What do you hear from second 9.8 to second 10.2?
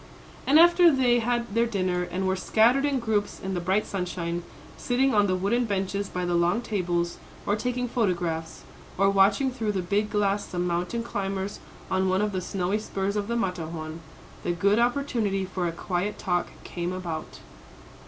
big